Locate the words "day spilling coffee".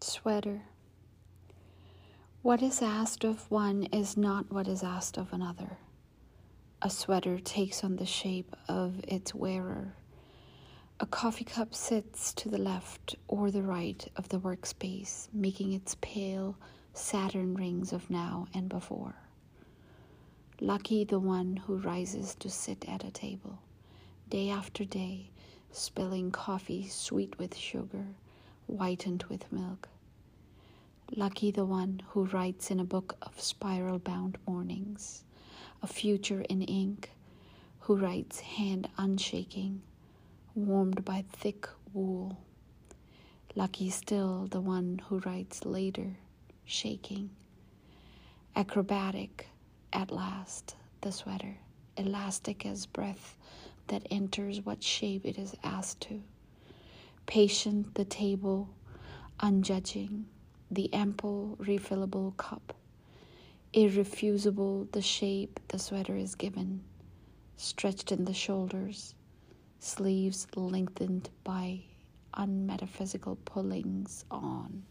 24.84-26.86